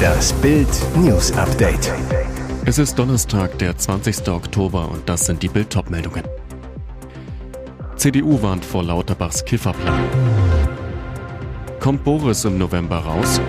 Das 0.00 0.32
Bild 0.34 0.68
News 0.96 1.32
Update. 1.32 1.92
Es 2.64 2.78
ist 2.78 2.98
Donnerstag, 2.98 3.58
der 3.58 3.76
20. 3.76 4.28
Oktober 4.28 4.90
und 4.90 5.08
das 5.08 5.26
sind 5.26 5.42
die 5.42 5.48
Bild 5.48 5.74
meldungen 5.90 6.24
CDU 7.96 8.40
warnt 8.40 8.64
vor 8.64 8.82
Lauterbachs 8.82 9.44
Kifferplan. 9.44 10.04
Kommt 11.80 12.02
Boris 12.02 12.44
im 12.46 12.56
November 12.56 12.96
raus? 12.96 13.40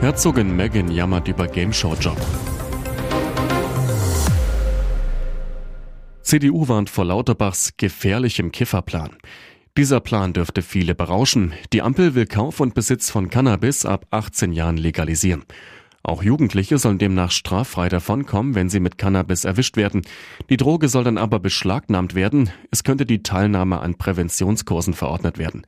Herzogin 0.00 0.54
Meghan 0.54 0.90
jammert 0.92 1.26
über 1.26 1.48
Gameshow-Job. 1.48 2.16
CDU 6.22 6.68
warnt 6.68 6.88
vor 6.88 7.04
Lauterbachs 7.04 7.72
gefährlichem 7.76 8.52
Kifferplan. 8.52 9.16
Dieser 9.78 10.00
Plan 10.00 10.32
dürfte 10.32 10.62
viele 10.62 10.96
berauschen. 10.96 11.52
Die 11.72 11.82
Ampel 11.82 12.16
will 12.16 12.26
Kauf 12.26 12.58
und 12.58 12.74
Besitz 12.74 13.10
von 13.10 13.30
Cannabis 13.30 13.86
ab 13.86 14.06
18 14.10 14.50
Jahren 14.50 14.76
legalisieren. 14.76 15.44
Auch 16.02 16.20
Jugendliche 16.20 16.78
sollen 16.78 16.98
demnach 16.98 17.30
straffrei 17.30 17.88
davonkommen, 17.88 18.56
wenn 18.56 18.68
sie 18.68 18.80
mit 18.80 18.98
Cannabis 18.98 19.44
erwischt 19.44 19.76
werden. 19.76 20.02
Die 20.50 20.56
Droge 20.56 20.88
soll 20.88 21.04
dann 21.04 21.16
aber 21.16 21.38
beschlagnahmt 21.38 22.16
werden. 22.16 22.50
Es 22.72 22.82
könnte 22.82 23.06
die 23.06 23.22
Teilnahme 23.22 23.78
an 23.78 23.94
Präventionskursen 23.94 24.94
verordnet 24.94 25.38
werden. 25.38 25.64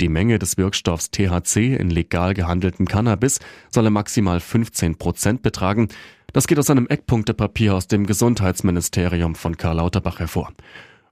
Die 0.00 0.08
Menge 0.08 0.40
des 0.40 0.56
Wirkstoffs 0.56 1.12
THC 1.12 1.76
in 1.76 1.90
legal 1.90 2.34
gehandeltem 2.34 2.88
Cannabis 2.88 3.38
solle 3.70 3.90
maximal 3.90 4.40
15 4.40 4.96
Prozent 4.96 5.42
betragen. 5.42 5.86
Das 6.32 6.48
geht 6.48 6.58
aus 6.58 6.68
einem 6.68 6.88
Eckpunktepapier 6.88 7.76
aus 7.76 7.86
dem 7.86 8.06
Gesundheitsministerium 8.06 9.36
von 9.36 9.56
Karl 9.56 9.76
Lauterbach 9.76 10.18
hervor. 10.18 10.50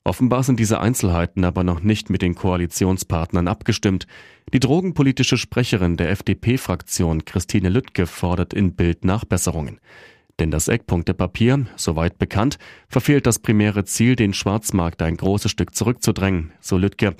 Offenbar 0.06 0.42
sind 0.42 0.60
diese 0.60 0.80
Einzelheiten 0.80 1.44
aber 1.44 1.64
noch 1.64 1.80
nicht 1.82 2.10
mit 2.10 2.20
den 2.20 2.34
Koalitionspartnern 2.34 3.48
abgestimmt. 3.48 4.06
Die 4.52 4.60
drogenpolitische 4.60 5.38
Sprecherin 5.38 5.96
der 5.96 6.10
FDP-Fraktion 6.10 7.24
Christine 7.24 7.70
Lüttke 7.70 8.06
fordert 8.06 8.52
in 8.52 8.74
Bild 8.74 9.06
Nachbesserungen. 9.06 9.80
Denn 10.38 10.50
das 10.50 10.68
Eckpunktepapier, 10.68 11.66
soweit 11.76 12.18
bekannt, 12.18 12.58
verfehlt 12.88 13.26
das 13.26 13.38
primäre 13.38 13.84
Ziel, 13.84 14.14
den 14.14 14.34
Schwarzmarkt 14.34 15.00
ein 15.00 15.16
großes 15.16 15.50
Stück 15.50 15.74
zurückzudrängen, 15.74 16.52
so 16.60 16.76
Lüttke. 16.76 17.14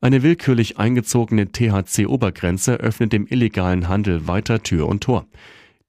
Eine 0.00 0.22
willkürlich 0.22 0.76
eingezogene 0.78 1.52
THC-Obergrenze 1.52 2.74
öffnet 2.74 3.12
dem 3.12 3.26
illegalen 3.28 3.88
Handel 3.88 4.26
weiter 4.26 4.62
Tür 4.62 4.88
und 4.88 5.04
Tor. 5.04 5.26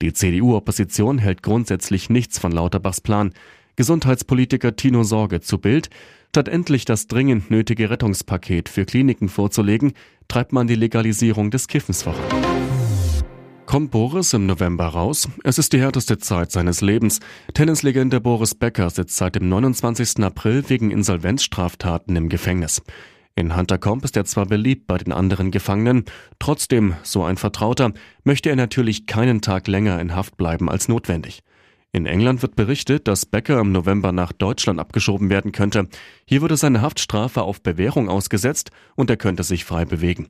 Die 0.02 0.14
CDU-Opposition 0.14 1.18
hält 1.18 1.42
grundsätzlich 1.42 2.10
nichts 2.10 2.38
von 2.38 2.52
Lauterbachs 2.52 3.02
Plan. 3.02 3.34
Gesundheitspolitiker 3.78 4.76
Tino 4.76 5.04
Sorge 5.04 5.42
zu 5.42 5.58
Bild. 5.58 5.90
Statt 6.36 6.50
endlich 6.50 6.84
das 6.84 7.08
dringend 7.08 7.50
nötige 7.50 7.90
Rettungspaket 7.90 8.68
für 8.68 8.84
Kliniken 8.84 9.30
vorzulegen, 9.30 9.94
treibt 10.28 10.52
man 10.52 10.68
die 10.68 10.76
Legalisierung 10.76 11.50
des 11.50 11.70
Kiffens 11.70 12.04
voran. 12.04 12.20
Kommt 13.66 13.92
Boris 13.92 14.34
im 14.34 14.46
November 14.46 14.88
raus? 14.88 15.30
Es 15.46 15.58
ist 15.58 15.72
die 15.72 15.80
härteste 15.80 16.18
Zeit 16.18 16.52
seines 16.52 16.82
Lebens. 16.82 17.22
Tennislegende 17.54 18.20
Boris 18.20 18.54
Becker 18.54 18.90
sitzt 18.90 19.16
seit 19.16 19.36
dem 19.36 19.48
29. 19.48 20.26
April 20.26 20.66
wegen 20.68 20.92
Insolvenzstraftaten 20.92 22.14
im 22.18 22.28
Gefängnis. 22.28 22.82
In 23.38 23.56
Hunter 23.56 23.78
Comp 23.78 24.04
ist 24.04 24.18
er 24.18 24.26
zwar 24.26 24.46
beliebt 24.46 24.88
bei 24.88 24.98
den 24.98 25.14
anderen 25.14 25.52
Gefangenen, 25.52 26.04
trotzdem, 26.40 26.96
so 27.04 27.24
ein 27.24 27.38
Vertrauter, 27.38 27.94
möchte 28.26 28.50
er 28.50 28.58
natürlich 28.58 29.06
keinen 29.06 29.40
Tag 29.40 29.70
länger 29.70 30.02
in 30.02 30.14
Haft 30.14 30.36
bleiben 30.36 30.70
als 30.70 30.90
notwendig. 30.90 31.44
In 31.96 32.08
England 32.08 32.42
wird 32.42 32.58
berichtet, 32.58 33.08
dass 33.08 33.26
Becker 33.26 33.58
im 33.62 33.72
November 33.72 34.12
nach 34.12 34.34
Deutschland 34.34 34.82
abgeschoben 34.82 35.30
werden 35.30 35.54
könnte. 35.54 35.88
Hier 36.26 36.42
würde 36.42 36.58
seine 36.58 36.82
Haftstrafe 36.82 37.44
auf 37.44 37.64
Bewährung 37.64 38.10
ausgesetzt 38.10 38.72
und 38.96 39.10
er 39.10 39.16
könnte 39.16 39.44
sich 39.44 39.64
frei 39.64 39.86
bewegen. 39.86 40.28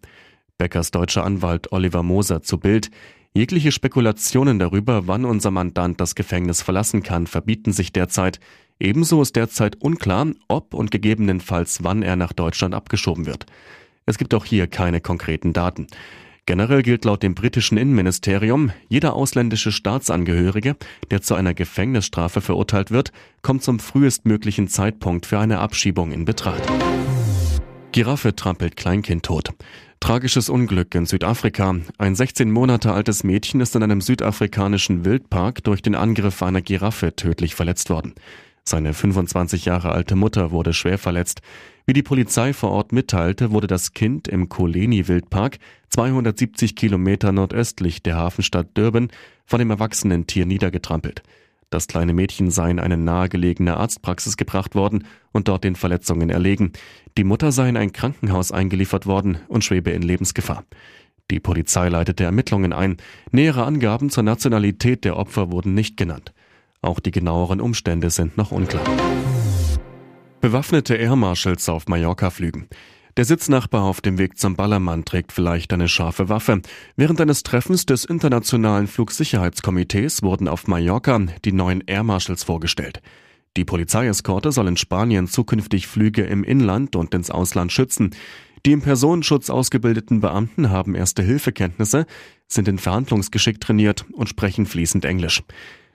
Beckers 0.60 0.92
deutscher 0.92 1.24
Anwalt 1.24 1.72
Oliver 1.72 2.04
Moser 2.04 2.44
zu 2.44 2.60
Bild. 2.60 2.92
Jegliche 3.34 3.72
Spekulationen 3.72 4.60
darüber, 4.60 5.08
wann 5.08 5.26
unser 5.26 5.50
Mandant 5.50 6.00
das 6.00 6.14
Gefängnis 6.14 6.62
verlassen 6.62 7.02
kann, 7.02 7.26
verbieten 7.26 7.74
sich 7.74 7.92
derzeit. 7.92 8.40
Ebenso 8.80 9.24
ist 9.24 9.36
derzeit 9.36 9.82
unklar, 9.82 10.28
ob 10.48 10.76
und 10.76 10.92
gegebenenfalls 10.92 11.84
wann 11.84 12.04
er 12.04 12.16
nach 12.16 12.34
Deutschland 12.34 12.76
abgeschoben 12.76 13.26
wird. 13.26 13.48
Es 14.06 14.20
gibt 14.20 14.36
auch 14.36 14.46
hier 14.46 14.68
keine 14.68 15.02
konkreten 15.02 15.52
Daten. 15.52 15.88
Generell 16.48 16.84
gilt 16.84 17.06
laut 17.06 17.24
dem 17.24 17.34
britischen 17.34 17.76
Innenministerium, 17.76 18.72
jeder 18.88 19.16
ausländische 19.16 19.72
Staatsangehörige, 19.72 20.76
der 21.10 21.24
zu 21.24 21.34
einer 21.34 21.56
Gefängnisstrafe 21.56 22.40
verurteilt 22.40 22.92
wird, 22.92 23.12
kommt 23.42 23.64
zum 23.64 23.80
frühestmöglichen 23.80 24.68
Zeitpunkt 24.68 25.26
für 25.26 25.40
eine 25.40 25.58
Abschiebung 25.58 26.12
in 26.12 26.24
Betracht. 26.26 26.62
Giraffe 27.92 28.36
trampelt 28.36 28.76
Kleinkind 28.78 29.24
tot. 29.24 29.54
Tragisches 30.00 30.50
Unglück 30.50 30.94
in 30.94 31.08
Südafrika. 31.08 31.78
Ein 31.98 32.14
16 32.14 32.52
Monate 32.52 32.92
altes 32.92 33.24
Mädchen 33.24 33.60
ist 33.60 33.76
in 33.76 33.82
einem 33.82 34.02
südafrikanischen 34.02 35.04
Wildpark 35.04 35.64
durch 35.64 35.82
den 35.82 35.96
Angriff 35.96 36.44
einer 36.44 36.62
Giraffe 36.62 37.16
tödlich 37.16 37.56
verletzt 37.56 37.90
worden. 37.90 38.14
Seine 38.68 38.96
25 38.96 39.66
Jahre 39.66 39.92
alte 39.92 40.16
Mutter 40.16 40.50
wurde 40.50 40.74
schwer 40.74 40.98
verletzt. 40.98 41.42
Wie 41.86 41.94
die 41.94 42.02
Polizei 42.02 42.52
vor 42.52 42.72
Ort 42.72 42.94
mitteilte, 42.94 43.52
wurde 43.52 43.68
das 43.68 43.94
Kind 43.94 44.28
im 44.28 44.50
Koleni-Wildpark 44.50 45.60
270 45.90 46.76
Kilometer 46.76 47.32
nordöstlich 47.32 48.02
der 48.02 48.16
Hafenstadt 48.16 48.70
Durban 48.74 49.10
von 49.46 49.60
dem 49.60 49.70
erwachsenen 49.70 50.26
Tier 50.26 50.48
niedergetrampelt. 50.48 51.22
Das 51.70 51.88
kleine 51.88 52.14
Mädchen 52.14 52.50
sei 52.50 52.72
in 52.72 52.80
eine 52.80 52.98
nahegelegene 52.98 53.78
Arztpraxis 53.78 54.36
gebracht 54.36 54.74
worden 54.74 55.06
und 55.32 55.48
dort 55.48 55.64
den 55.64 55.76
Verletzungen 55.76 56.32
erlegen. 56.32 56.74
Die 57.20 57.24
Mutter 57.24 57.52
sei 57.52 57.70
in 57.70 57.78
ein 57.78 57.94
Krankenhaus 57.94 58.52
eingeliefert 58.52 59.06
worden 59.06 59.38
und 59.48 59.64
schwebe 59.64 59.92
in 59.92 60.02
Lebensgefahr. 60.02 60.64
Die 61.32 61.40
Polizei 61.40 61.90
leitete 61.90 62.24
Ermittlungen 62.24 62.74
ein. 62.74 62.98
Nähere 63.32 63.66
Angaben 63.66 64.10
zur 64.10 64.24
Nationalität 64.24 65.06
der 65.06 65.18
Opfer 65.18 65.52
wurden 65.52 65.76
nicht 65.76 65.98
genannt. 65.98 66.34
Auch 66.86 67.00
die 67.00 67.10
genaueren 67.10 67.62
Umstände 67.62 68.12
sind 68.12 68.38
noch 68.38 68.52
unklar. 68.52 68.84
Bewaffnete 70.40 70.94
Air 70.96 71.16
Marshals 71.16 71.68
auf 71.68 71.88
Mallorca 71.88 72.30
flügen. 72.30 72.68
Der 73.18 73.26
Sitznachbar 73.26 73.84
auf 73.84 74.02
dem 74.02 74.20
Weg 74.20 74.38
zum 74.38 74.56
Ballermann 74.56 75.04
trägt 75.04 75.32
vielleicht 75.32 75.74
eine 75.74 75.88
scharfe 75.88 76.30
Waffe. 76.30 76.62
Während 76.96 77.20
eines 77.20 77.42
Treffens 77.42 77.88
des 77.88 78.06
Internationalen 78.06 78.86
Flugsicherheitskomitees 78.86 80.22
wurden 80.22 80.48
auf 80.48 80.68
Mallorca 80.68 81.20
die 81.44 81.54
neuen 81.54 81.82
Air 81.88 82.04
Marshals 82.04 82.44
vorgestellt. 82.44 83.02
Die 83.58 83.66
Polizeieskorte 83.66 84.52
soll 84.52 84.68
in 84.68 84.78
Spanien 84.78 85.28
zukünftig 85.28 85.88
Flüge 85.88 86.22
im 86.22 86.44
Inland 86.44 86.96
und 86.96 87.16
ins 87.16 87.32
Ausland 87.32 87.72
schützen. 87.72 88.12
Die 88.68 88.74
im 88.74 88.82
Personenschutz 88.82 89.50
ausgebildeten 89.50 90.20
Beamten 90.20 90.70
haben 90.70 90.94
erste 90.94 91.24
Hilfekenntnisse, 91.24 92.06
sind 92.48 92.68
in 92.68 92.78
Verhandlungsgeschick 92.78 93.60
trainiert 93.60 94.06
und 94.12 94.30
sprechen 94.30 94.68
fließend 94.68 95.06
Englisch. 95.06 95.42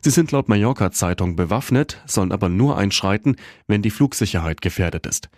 Sie 0.03 0.11
sind 0.11 0.33
laut 0.33 0.49
Mallorca 0.49 0.91
Zeitung 0.93 1.37
bewaffnet, 1.37 2.01
sollen 2.07 2.33
aber 2.33 2.49
nur 2.49 2.79
einschreiten, 2.79 3.37
wenn 3.67 3.83
die 3.83 3.91
Flugsicherheit 3.91 4.63
gefährdet 4.63 5.07
ist. 5.07 5.29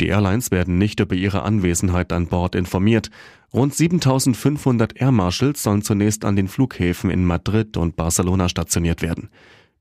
Die 0.00 0.08
Airlines 0.08 0.50
werden 0.50 0.78
nicht 0.78 1.00
über 1.00 1.14
ihre 1.14 1.42
Anwesenheit 1.42 2.12
an 2.12 2.26
Bord 2.26 2.54
informiert. 2.54 3.10
Rund 3.52 3.74
7500 3.74 5.00
Air 5.00 5.12
Marshals 5.12 5.62
sollen 5.62 5.82
zunächst 5.82 6.24
an 6.24 6.36
den 6.36 6.48
Flughäfen 6.48 7.10
in 7.10 7.24
Madrid 7.24 7.76
und 7.76 7.96
Barcelona 7.96 8.48
stationiert 8.48 9.02
werden. 9.02 9.30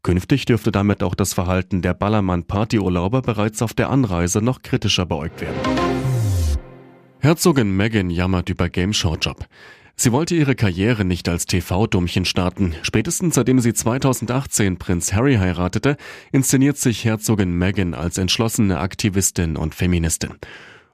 Künftig 0.03 0.45
dürfte 0.45 0.71
damit 0.71 1.01
auch 1.01 1.15
das 1.15 1.33
Verhalten 1.33 1.81
der 1.81 1.93
Ballermann-Partyurlauber 1.93 3.21
bereits 3.21 3.61
auf 3.61 3.73
der 3.73 3.89
Anreise 3.89 4.41
noch 4.41 4.61
kritischer 4.61 5.05
beäugt 5.05 5.41
werden. 5.41 5.59
Herzogin 7.19 7.75
Meghan 7.75 8.09
jammert 8.09 8.49
über 8.49 8.67
Gameshow-Job. 8.67 9.45
Sie 9.95 10.11
wollte 10.11 10.35
ihre 10.35 10.55
Karriere 10.55 11.05
nicht 11.05 11.29
als 11.29 11.45
TV-Dummchen 11.45 12.25
starten. 12.25 12.75
Spätestens 12.81 13.35
seitdem 13.35 13.59
sie 13.59 13.73
2018 13.73 14.77
Prinz 14.77 15.13
Harry 15.13 15.35
heiratete, 15.35 15.97
inszeniert 16.31 16.77
sich 16.77 17.05
Herzogin 17.05 17.53
Meghan 17.57 17.93
als 17.93 18.17
entschlossene 18.17 18.79
Aktivistin 18.79 19.55
und 19.55 19.75
Feministin. 19.75 20.33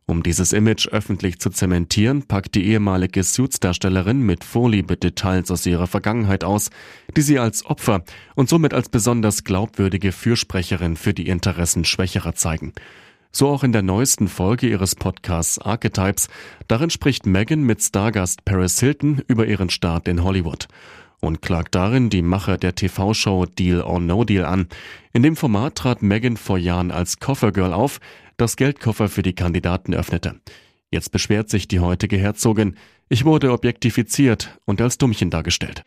Um 0.10 0.24
dieses 0.24 0.54
Image 0.54 0.88
öffentlich 0.88 1.40
zu 1.40 1.52
zementieren, 1.52 2.24
packt 2.24 2.56
die 2.56 2.66
ehemalige 2.66 3.24
Suits-Darstellerin 3.24 4.22
mit 4.22 4.44
Vorliebe 4.44 4.98
Details 4.98 5.52
aus 5.52 5.68
ihrer 5.68 5.86
Vergangenheit 5.86 6.44
aus, 6.44 6.72
die 7.16 7.22
sie 7.22 7.38
als 7.38 7.64
Opfer 7.66 8.04
und 8.34 8.50
somit 8.50 8.74
als 8.74 8.90
besonders 8.90 9.44
glaubwürdige 9.44 10.12
Fürsprecherin 10.12 10.96
für 10.96 11.14
die 11.14 11.28
Interessen 11.28 11.86
Schwächerer 11.86 12.34
zeigen. 12.34 12.74
So 13.32 13.48
auch 13.48 13.64
in 13.64 13.72
der 13.72 13.84
neuesten 13.84 14.28
Folge 14.28 14.68
ihres 14.68 14.96
Podcasts 14.96 15.60
Archetypes. 15.60 16.30
Darin 16.68 16.90
spricht 16.90 17.26
Megan 17.26 17.62
mit 17.62 17.82
Stargast 17.82 18.44
Paris 18.44 18.80
Hilton 18.80 19.22
über 19.28 19.46
ihren 19.46 19.70
Start 19.70 20.08
in 20.08 20.24
Hollywood 20.24 20.68
und 21.22 21.42
klagt 21.42 21.76
darin 21.76 22.10
die 22.10 22.22
Macher 22.22 22.58
der 22.58 22.76
TV-Show 22.76 23.46
Deal 23.46 23.82
or 23.82 24.00
No 24.00 24.24
Deal 24.24 24.46
an. 24.46 24.68
In 25.14 25.24
dem 25.24 25.36
Format 25.36 25.76
trat 25.76 26.02
Megan 26.02 26.38
vor 26.38 26.58
Jahren 26.58 26.92
als 26.92 27.20
Koffergirl 27.20 27.74
auf, 27.74 28.00
das 28.38 28.56
Geldkoffer 28.56 29.10
für 29.10 29.22
die 29.22 29.34
Kandidaten 29.34 29.94
öffnete. 29.94 30.40
Jetzt 30.92 31.12
beschwert 31.12 31.50
sich 31.50 31.68
die 31.68 31.82
heutige 31.82 32.18
Herzogin, 32.18 32.76
ich 33.10 33.26
wurde 33.26 33.52
objektifiziert 33.52 34.60
und 34.66 34.82
als 34.82 34.98
Dummchen 34.98 35.30
dargestellt. 35.30 35.84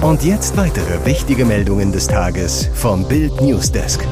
Und 0.00 0.22
jetzt 0.22 0.56
weitere 0.56 1.04
wichtige 1.06 1.44
Meldungen 1.46 1.90
des 1.90 2.06
Tages 2.06 2.68
vom 2.74 3.08
Bild 3.08 3.40
Newsdesk. 3.40 4.06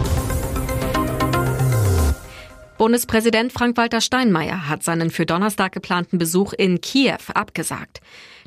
Bundespräsident 2.83 3.53
Frank-Walter 3.53 4.01
Steinmeier 4.01 4.69
hat 4.69 4.83
seinen 4.83 5.11
für 5.11 5.25
Donnerstag 5.25 5.71
geplanten 5.71 6.19
Besuch 6.19 6.53
in 6.53 6.81
Kiew 6.81 7.21
abgesagt. 7.33 8.01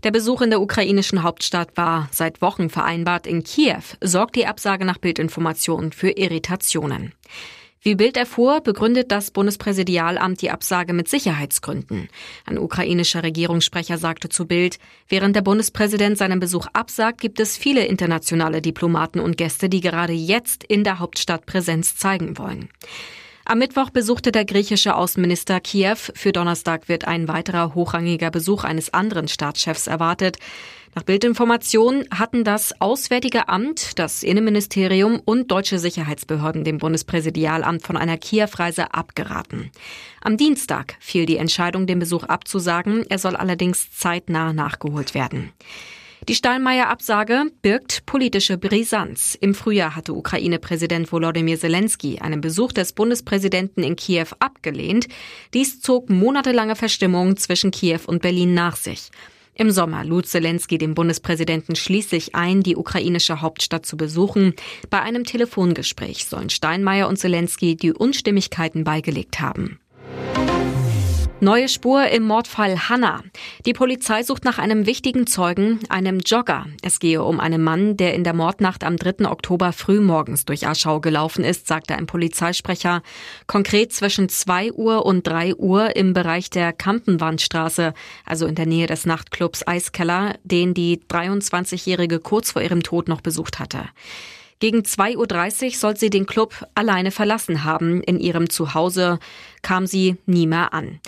Der 0.03 0.11
Besuch 0.11 0.41
in 0.41 0.49
der 0.49 0.59
ukrainischen 0.59 1.23
Hauptstadt 1.23 1.69
war 1.77 2.09
seit 2.11 2.41
Wochen 2.41 2.69
vereinbart. 2.69 3.27
In 3.27 3.45
Kiew 3.45 3.79
sorgt 4.01 4.35
die 4.35 4.45
Absage 4.45 4.83
nach 4.83 4.97
Bildinformationen 4.97 5.93
für 5.93 6.09
Irritationen. 6.09 7.13
Wie 7.81 7.95
Bild 7.95 8.17
erfuhr, 8.17 8.59
begründet 8.59 9.09
das 9.09 9.31
Bundespräsidialamt 9.31 10.41
die 10.41 10.51
Absage 10.51 10.91
mit 10.91 11.07
Sicherheitsgründen. 11.07 12.09
Ein 12.45 12.57
ukrainischer 12.57 13.23
Regierungssprecher 13.23 13.97
sagte 13.97 14.27
zu 14.27 14.45
Bild, 14.45 14.79
während 15.07 15.37
der 15.37 15.43
Bundespräsident 15.43 16.17
seinen 16.17 16.41
Besuch 16.41 16.67
absagt, 16.73 17.21
gibt 17.21 17.39
es 17.39 17.55
viele 17.55 17.85
internationale 17.85 18.61
Diplomaten 18.61 19.21
und 19.21 19.37
Gäste, 19.37 19.69
die 19.69 19.79
gerade 19.79 20.11
jetzt 20.11 20.65
in 20.65 20.83
der 20.83 20.99
Hauptstadt 20.99 21.45
Präsenz 21.45 21.95
zeigen 21.95 22.37
wollen. 22.37 22.67
Am 23.47 23.59
Mittwoch 23.59 23.91
besuchte 23.91 24.31
der 24.31 24.43
griechische 24.43 24.95
Außenminister 24.95 25.59
Kiew. 25.59 25.97
Für 26.15 26.31
Donnerstag 26.31 26.89
wird 26.89 27.05
ein 27.05 27.27
weiterer 27.27 27.75
hochrangiger 27.75 28.31
Besuch 28.31 28.63
eines 28.63 28.91
anderen 28.91 29.27
Staatschefs 29.27 29.85
erwartet. 29.85 30.37
Nach 30.95 31.03
Bildinformationen 31.03 32.07
hatten 32.09 32.43
das 32.43 32.81
Auswärtige 32.81 33.47
Amt, 33.47 33.99
das 33.99 34.23
Innenministerium 34.23 35.21
und 35.23 35.51
deutsche 35.51 35.77
Sicherheitsbehörden 35.77 36.63
dem 36.63 36.79
Bundespräsidialamt 36.79 37.83
von 37.83 37.97
einer 37.97 38.17
Kiew-Reise 38.17 38.95
abgeraten. 38.95 39.69
Am 40.21 40.37
Dienstag 40.37 40.95
fiel 40.99 41.27
die 41.27 41.37
Entscheidung, 41.37 41.85
den 41.85 41.99
Besuch 41.99 42.23
abzusagen. 42.23 43.05
Er 43.09 43.19
soll 43.19 43.35
allerdings 43.35 43.91
zeitnah 43.91 44.53
nachgeholt 44.53 45.13
werden. 45.13 45.51
Die 46.27 46.33
Steinmeier-Absage 46.33 47.51
birgt 47.61 48.07
politische 48.07 48.57
Brisanz. 48.57 49.37
Im 49.39 49.53
Frühjahr 49.53 49.95
hatte 49.95 50.15
Ukraine-Präsident 50.15 51.11
Volodymyr 51.11 51.59
Zelensky 51.59 52.17
einen 52.17 52.41
Besuch 52.41 52.71
des 52.71 52.93
Bundespräsidenten 52.93 53.83
in 53.83 53.95
Kiew 53.95 54.29
abgelehnt. 54.39 55.07
Dies 55.53 55.81
zog 55.81 56.09
monatelange 56.09 56.75
Verstimmungen 56.75 57.37
zwischen 57.37 57.69
Kiew 57.69 57.99
und 58.07 58.23
Berlin 58.23 58.55
nach 58.55 58.75
sich. 58.75 59.11
Im 59.53 59.69
Sommer 59.69 60.03
lud 60.03 60.25
Zelensky 60.25 60.79
den 60.79 60.95
Bundespräsidenten 60.95 61.75
schließlich 61.75 62.33
ein, 62.33 62.63
die 62.63 62.75
ukrainische 62.75 63.41
Hauptstadt 63.41 63.85
zu 63.85 63.95
besuchen. 63.95 64.55
Bei 64.89 65.03
einem 65.03 65.25
Telefongespräch 65.25 66.25
sollen 66.25 66.49
Steinmeier 66.49 67.07
und 67.07 67.17
Zelensky 67.17 67.75
die 67.75 67.93
Unstimmigkeiten 67.93 68.83
beigelegt 68.83 69.41
haben. 69.41 69.79
Neue 71.41 71.67
Spur 71.67 72.07
im 72.07 72.23
Mordfall 72.23 72.87
Hanna. 72.87 73.21
Die 73.65 73.73
Polizei 73.73 74.23
sucht 74.23 74.45
nach 74.45 74.57
einem 74.57 74.85
wichtigen 74.85 75.27
Zeugen, 75.27 75.79
einem 75.89 76.19
Jogger. 76.19 76.65
Es 76.81 76.99
gehe 76.99 77.21
um 77.21 77.41
einen 77.41 77.61
Mann, 77.61 77.97
der 77.97 78.13
in 78.13 78.23
der 78.23 78.33
Mordnacht 78.33 78.85
am 78.85 78.95
3. 78.95 79.29
Oktober 79.29 79.73
frühmorgens 79.73 80.45
durch 80.45 80.65
Aschau 80.65 81.01
gelaufen 81.01 81.43
ist, 81.43 81.67
sagte 81.67 81.95
ein 81.95 82.07
Polizeisprecher. 82.07 83.01
Konkret 83.47 83.91
zwischen 83.91 84.29
2 84.29 84.71
Uhr 84.71 85.05
und 85.05 85.27
3 85.27 85.55
Uhr 85.55 85.97
im 85.97 86.13
Bereich 86.13 86.49
der 86.49 86.71
Kampenwandstraße, 86.71 87.93
also 88.25 88.45
in 88.45 88.55
der 88.55 88.65
Nähe 88.65 88.87
des 88.87 89.05
Nachtclubs 89.05 89.67
Eiskeller, 89.67 90.35
den 90.45 90.73
die 90.73 91.01
23-Jährige 91.09 92.19
kurz 92.19 92.51
vor 92.51 92.61
ihrem 92.61 92.81
Tod 92.81 93.09
noch 93.09 93.19
besucht 93.19 93.59
hatte. 93.59 93.89
Gegen 94.59 94.79
2.30 94.79 95.65
Uhr 95.65 95.71
soll 95.71 95.97
sie 95.97 96.09
den 96.09 96.25
Club 96.25 96.65
alleine 96.75 97.11
verlassen 97.11 97.63
haben. 97.63 98.01
In 98.01 98.19
ihrem 98.19 98.49
Zuhause 98.49 99.19
kam 99.61 99.85
sie 99.85 100.17
nie 100.25 100.47
mehr 100.47 100.73
an. 100.73 100.99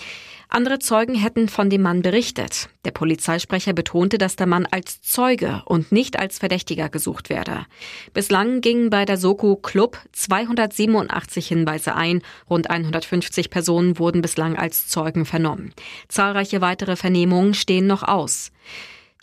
Andere 0.50 0.80
Zeugen 0.80 1.16
hätten 1.16 1.50
von 1.50 1.70
dem 1.70 1.82
Mann 1.82 2.02
berichtet. 2.02 2.70
Der 2.86 2.92
Polizeisprecher 2.92 3.74
betonte, 3.74 4.18
dass 4.18 4.38
der 4.38 4.48
Mann 4.48 4.66
als 4.66 5.02
Zeuge 5.02 5.62
und 5.66 5.92
nicht 5.92 6.18
als 6.18 6.40
Verdächtiger 6.40 6.88
gesucht 6.88 7.30
werde. 7.30 7.66
Bislang 8.14 8.62
gingen 8.62 8.90
bei 8.90 9.04
der 9.04 9.18
Soko 9.18 9.58
Club 9.58 10.00
287 10.14 11.48
Hinweise 11.48 11.96
ein. 11.96 12.22
Rund 12.50 12.70
150 12.70 13.50
Personen 13.50 14.00
wurden 14.00 14.22
bislang 14.22 14.56
als 14.56 14.88
Zeugen 14.88 15.26
vernommen. 15.26 15.74
Zahlreiche 16.08 16.62
weitere 16.62 16.96
Vernehmungen 16.96 17.54
stehen 17.54 17.88
noch 17.88 18.04
aus. 18.04 18.52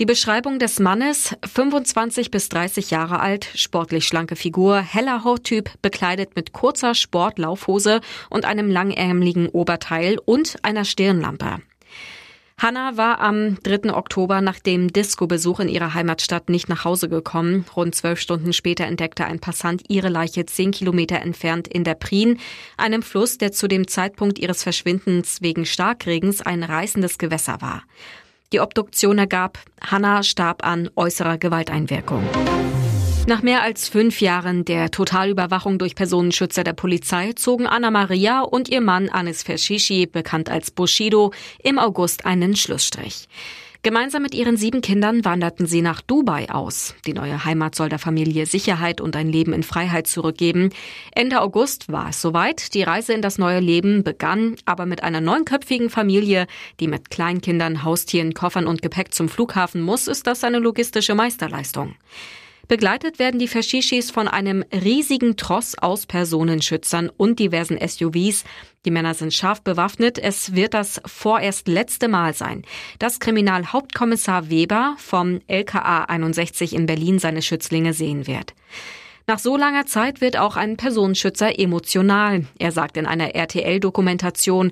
Die 0.00 0.06
Beschreibung 0.06 0.58
des 0.58 0.80
Mannes, 0.80 1.36
25 1.46 2.32
bis 2.32 2.48
30 2.48 2.90
Jahre 2.90 3.20
alt, 3.20 3.48
sportlich 3.54 4.08
schlanke 4.08 4.34
Figur, 4.34 4.80
heller 4.80 5.22
Hauttyp, 5.22 5.70
bekleidet 5.82 6.34
mit 6.34 6.52
kurzer 6.52 6.96
Sportlaufhose 6.96 8.00
und 8.28 8.44
einem 8.44 8.68
langärmeligen 8.72 9.48
Oberteil 9.48 10.18
und 10.18 10.56
einer 10.62 10.84
Stirnlampe. 10.84 11.58
Hanna 12.58 12.96
war 12.96 13.20
am 13.20 13.62
3. 13.62 13.94
Oktober 13.94 14.40
nach 14.40 14.58
dem 14.58 14.92
Disco-Besuch 14.92 15.60
in 15.60 15.68
ihrer 15.68 15.94
Heimatstadt 15.94 16.48
nicht 16.48 16.68
nach 16.68 16.84
Hause 16.84 17.08
gekommen. 17.08 17.64
Rund 17.76 17.94
zwölf 17.94 18.18
Stunden 18.18 18.52
später 18.52 18.86
entdeckte 18.86 19.26
ein 19.26 19.38
Passant 19.38 19.82
ihre 19.88 20.08
Leiche 20.08 20.44
zehn 20.44 20.72
Kilometer 20.72 21.20
entfernt 21.20 21.68
in 21.68 21.84
der 21.84 21.94
Prien, 21.94 22.40
einem 22.76 23.02
Fluss, 23.02 23.38
der 23.38 23.52
zu 23.52 23.68
dem 23.68 23.86
Zeitpunkt 23.86 24.40
ihres 24.40 24.64
Verschwindens 24.64 25.40
wegen 25.40 25.66
Starkregens 25.66 26.42
ein 26.42 26.64
reißendes 26.64 27.18
Gewässer 27.18 27.60
war. 27.60 27.84
Die 28.54 28.60
Obduktion 28.60 29.18
ergab, 29.18 29.58
Hannah 29.84 30.22
starb 30.22 30.64
an 30.64 30.88
äußerer 30.94 31.38
Gewalteinwirkung. 31.38 32.22
Nach 33.26 33.42
mehr 33.42 33.62
als 33.62 33.88
fünf 33.88 34.20
Jahren 34.20 34.64
der 34.64 34.92
Totalüberwachung 34.92 35.76
durch 35.80 35.96
Personenschützer 35.96 36.62
der 36.62 36.72
Polizei 36.72 37.32
zogen 37.32 37.66
Anna 37.66 37.90
Maria 37.90 38.42
und 38.42 38.68
ihr 38.68 38.80
Mann 38.80 39.08
Anis 39.08 39.42
Feshishi, 39.42 40.06
bekannt 40.06 40.50
als 40.50 40.70
Bushido, 40.70 41.32
im 41.64 41.80
August 41.80 42.26
einen 42.26 42.54
Schlussstrich. 42.54 43.26
Gemeinsam 43.84 44.22
mit 44.22 44.32
ihren 44.34 44.56
sieben 44.56 44.80
Kindern 44.80 45.26
wanderten 45.26 45.66
sie 45.66 45.82
nach 45.82 46.00
Dubai 46.00 46.48
aus. 46.48 46.94
Die 47.04 47.12
neue 47.12 47.44
Heimat 47.44 47.74
soll 47.74 47.90
der 47.90 47.98
Familie 47.98 48.46
Sicherheit 48.46 48.98
und 49.02 49.14
ein 49.14 49.28
Leben 49.28 49.52
in 49.52 49.62
Freiheit 49.62 50.06
zurückgeben. 50.06 50.70
Ende 51.14 51.42
August 51.42 51.92
war 51.92 52.08
es 52.08 52.22
soweit. 52.22 52.72
Die 52.72 52.82
Reise 52.82 53.12
in 53.12 53.20
das 53.20 53.36
neue 53.36 53.60
Leben 53.60 54.02
begann, 54.02 54.56
aber 54.64 54.86
mit 54.86 55.02
einer 55.02 55.20
neunköpfigen 55.20 55.90
Familie, 55.90 56.46
die 56.80 56.88
mit 56.88 57.10
Kleinkindern, 57.10 57.84
Haustieren, 57.84 58.32
Koffern 58.32 58.66
und 58.66 58.80
Gepäck 58.80 59.12
zum 59.12 59.28
Flughafen 59.28 59.82
muss, 59.82 60.08
ist 60.08 60.26
das 60.26 60.44
eine 60.44 60.60
logistische 60.60 61.14
Meisterleistung. 61.14 61.94
Begleitet 62.68 63.18
werden 63.18 63.38
die 63.38 63.48
Fashishis 63.48 64.10
von 64.10 64.26
einem 64.26 64.64
riesigen 64.72 65.36
Tross 65.36 65.76
aus 65.76 66.06
Personenschützern 66.06 67.10
und 67.14 67.38
diversen 67.38 67.78
SUVs. 67.78 68.44
Die 68.86 68.90
Männer 68.90 69.14
sind 69.14 69.34
scharf 69.34 69.62
bewaffnet. 69.62 70.18
Es 70.18 70.54
wird 70.54 70.72
das 70.72 71.00
vorerst 71.04 71.68
letzte 71.68 72.08
Mal 72.08 72.32
sein, 72.32 72.62
dass 72.98 73.20
Kriminalhauptkommissar 73.20 74.48
Weber 74.48 74.96
vom 74.98 75.40
LKA 75.46 76.04
61 76.04 76.74
in 76.74 76.86
Berlin 76.86 77.18
seine 77.18 77.42
Schützlinge 77.42 77.92
sehen 77.92 78.26
wird. 78.26 78.54
Nach 79.26 79.38
so 79.38 79.56
langer 79.56 79.86
Zeit 79.86 80.20
wird 80.20 80.36
auch 80.38 80.56
ein 80.56 80.76
Personenschützer 80.76 81.58
emotional. 81.58 82.44
Er 82.58 82.72
sagt 82.72 82.96
in 82.96 83.06
einer 83.06 83.34
RTL-Dokumentation, 83.34 84.70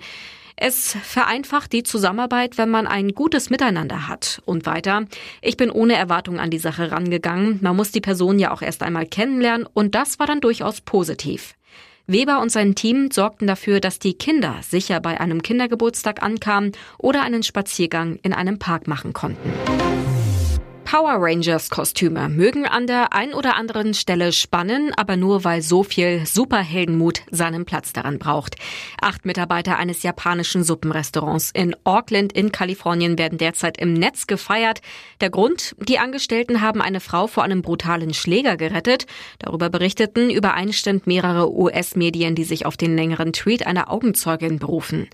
es 0.56 0.96
vereinfacht 1.02 1.72
die 1.72 1.82
Zusammenarbeit, 1.82 2.58
wenn 2.58 2.70
man 2.70 2.86
ein 2.86 3.10
gutes 3.10 3.50
Miteinander 3.50 4.08
hat. 4.08 4.42
Und 4.44 4.66
weiter, 4.66 5.06
ich 5.40 5.56
bin 5.56 5.70
ohne 5.70 5.94
Erwartung 5.94 6.38
an 6.38 6.50
die 6.50 6.58
Sache 6.58 6.90
rangegangen. 6.90 7.58
Man 7.62 7.76
muss 7.76 7.92
die 7.92 8.00
Person 8.00 8.38
ja 8.38 8.52
auch 8.52 8.62
erst 8.62 8.82
einmal 8.82 9.06
kennenlernen 9.06 9.66
und 9.72 9.94
das 9.94 10.18
war 10.18 10.26
dann 10.26 10.40
durchaus 10.40 10.80
positiv. 10.80 11.54
Weber 12.06 12.40
und 12.40 12.50
sein 12.50 12.74
Team 12.74 13.10
sorgten 13.10 13.46
dafür, 13.46 13.80
dass 13.80 13.98
die 13.98 14.14
Kinder 14.14 14.56
sicher 14.62 15.00
bei 15.00 15.20
einem 15.20 15.42
Kindergeburtstag 15.42 16.22
ankamen 16.22 16.72
oder 16.98 17.22
einen 17.22 17.42
Spaziergang 17.42 18.18
in 18.22 18.32
einem 18.32 18.58
Park 18.58 18.88
machen 18.88 19.12
konnten. 19.12 19.52
Power 20.92 21.16
Rangers 21.20 21.70
Kostüme 21.70 22.28
mögen 22.28 22.66
an 22.66 22.86
der 22.86 23.14
ein 23.14 23.32
oder 23.32 23.56
anderen 23.56 23.94
Stelle 23.94 24.30
spannen, 24.30 24.92
aber 24.94 25.16
nur 25.16 25.42
weil 25.42 25.62
so 25.62 25.84
viel 25.84 26.26
Superheldenmut 26.26 27.22
seinen 27.30 27.64
Platz 27.64 27.94
daran 27.94 28.18
braucht. 28.18 28.56
Acht 29.00 29.24
Mitarbeiter 29.24 29.78
eines 29.78 30.02
japanischen 30.02 30.64
Suppenrestaurants 30.64 31.50
in 31.54 31.74
Auckland 31.84 32.34
in 32.34 32.52
Kalifornien 32.52 33.16
werden 33.16 33.38
derzeit 33.38 33.78
im 33.78 33.94
Netz 33.94 34.26
gefeiert. 34.26 34.82
Der 35.22 35.30
Grund? 35.30 35.74
Die 35.78 35.98
Angestellten 35.98 36.60
haben 36.60 36.82
eine 36.82 37.00
Frau 37.00 37.26
vor 37.26 37.42
einem 37.42 37.62
brutalen 37.62 38.12
Schläger 38.12 38.58
gerettet. 38.58 39.06
Darüber 39.38 39.70
berichteten 39.70 40.28
übereinstimmend 40.28 41.06
mehrere 41.06 41.50
US-Medien, 41.54 42.34
die 42.34 42.44
sich 42.44 42.66
auf 42.66 42.76
den 42.76 42.96
längeren 42.96 43.32
Tweet 43.32 43.66
einer 43.66 43.90
Augenzeugin 43.90 44.58
berufen. 44.58 45.08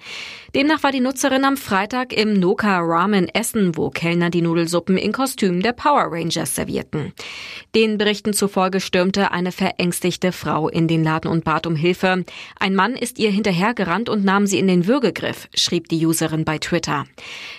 Demnach 0.56 0.82
war 0.82 0.90
die 0.90 0.98
Nutzerin 0.98 1.44
am 1.44 1.56
Freitag 1.56 2.12
im 2.12 2.32
Noka 2.32 2.80
Ramen 2.80 3.28
essen, 3.28 3.76
wo 3.76 3.90
Kellner 3.90 4.30
die 4.30 4.42
Nudelsuppen 4.42 4.96
in 4.96 5.12
Kostümen 5.12 5.67
der 5.68 5.74
Power 5.74 6.10
Rangers 6.10 6.54
servierten. 6.54 7.12
Den 7.74 7.98
Berichten 7.98 8.32
zufolge 8.32 8.80
stürmte 8.80 9.32
eine 9.32 9.52
verängstigte 9.52 10.32
Frau 10.32 10.70
in 10.70 10.88
den 10.88 11.04
Laden 11.04 11.30
und 11.30 11.44
bat 11.44 11.66
um 11.66 11.76
Hilfe. 11.76 12.24
Ein 12.58 12.74
Mann 12.74 12.94
ist 12.94 13.18
ihr 13.18 13.30
hinterhergerannt 13.30 14.08
und 14.08 14.24
nahm 14.24 14.46
sie 14.46 14.58
in 14.58 14.66
den 14.66 14.86
Würgegriff, 14.86 15.46
schrieb 15.54 15.90
die 15.90 16.06
Userin 16.06 16.46
bei 16.46 16.56
Twitter. 16.56 17.04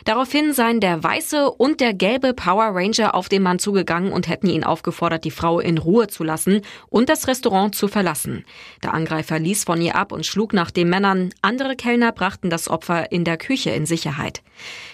Daraufhin 0.06 0.54
seien 0.54 0.80
der 0.80 1.04
weiße 1.04 1.52
und 1.52 1.82
der 1.82 1.94
gelbe 1.94 2.34
Power 2.34 2.72
Ranger 2.74 3.14
auf 3.14 3.30
den 3.30 3.44
Mann 3.44 3.60
zugegangen 3.60 4.12
und 4.12 4.28
hätten 4.28 4.48
ihn 4.48 4.64
aufgefordert, 4.64 5.24
die 5.24 5.30
Frau 5.30 5.60
in 5.60 5.78
Ruhe 5.78 6.08
zu 6.08 6.24
lassen 6.24 6.62
und 6.88 7.10
das 7.10 7.28
Restaurant 7.28 7.76
zu 7.76 7.88
verlassen. 7.88 8.44
Der 8.82 8.96
Angreifer 8.96 9.38
ließ 9.38 9.66
von 9.66 9.80
ihr 9.80 9.96
ab 9.96 10.12
und 10.12 10.26
schlug 10.26 10.54
nach 10.54 10.72
den 10.72 10.90
Männern. 10.90 11.30
Andere 11.44 11.76
Kellner 11.76 12.12
brachten 12.12 12.50
das 12.50 12.70
Opfer 12.70 13.12
in 13.12 13.24
der 13.24 13.38
Küche 13.38 13.70
in 13.70 13.86
Sicherheit. 13.86 14.42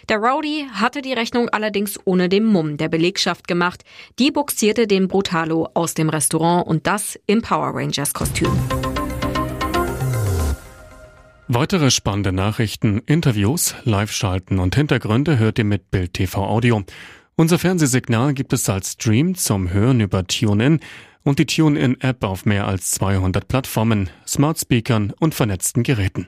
Der 0.09 0.17
Rowdy 0.17 0.67
hatte 0.73 1.01
die 1.01 1.13
Rechnung 1.13 1.49
allerdings 1.49 1.97
ohne 2.03 2.29
den 2.29 2.43
Mumm 2.43 2.75
der 2.77 2.89
Belegschaft 3.05 3.47
gemacht. 3.47 3.83
Die 4.17 4.31
buxierte 4.31 4.87
den 4.87 5.07
Brutalo 5.07 5.69
aus 5.75 5.93
dem 5.93 6.09
Restaurant 6.09 6.65
und 6.65 6.87
das 6.87 7.19
im 7.27 7.43
Power 7.43 7.75
Rangers 7.75 8.13
Kostüm. 8.13 8.51
Weitere 11.47 11.91
spannende 11.91 12.31
Nachrichten, 12.31 13.03
Interviews, 13.05 13.75
Live-Schalten 13.83 14.57
und 14.57 14.75
Hintergründe 14.75 15.37
hört 15.37 15.59
ihr 15.59 15.65
mit 15.65 15.91
Bild 15.91 16.13
TV 16.13 16.43
Audio. 16.43 16.83
Unser 17.35 17.59
Fernsehsignal 17.59 18.33
gibt 18.33 18.53
es 18.53 18.67
als 18.67 18.93
Stream 18.93 19.35
zum 19.35 19.71
Hören 19.71 19.99
über 19.99 20.25
TuneIn 20.25 20.79
und 21.21 21.37
die 21.37 21.45
TuneIn-App 21.45 22.23
auf 22.23 22.45
mehr 22.45 22.65
als 22.67 22.89
200 22.91 23.47
Plattformen, 23.47 24.09
Smart 24.25 24.59
Speakern 24.59 25.13
und 25.19 25.35
vernetzten 25.35 25.83
Geräten. 25.83 26.23